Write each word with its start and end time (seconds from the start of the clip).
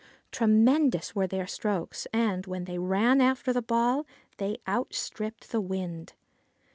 Tremendous 0.31 1.13
were 1.15 1.27
their 1.27 1.45
strokes, 1.45 2.07
and, 2.11 2.47
when 2.47 2.63
they 2.63 2.79
ran 2.79 3.21
after 3.21 3.53
the 3.53 3.61
ball, 3.61 4.07
they 4.37 4.57
outstripped 4.67 5.51
the 5.51 5.61
wind. 5.61 6.13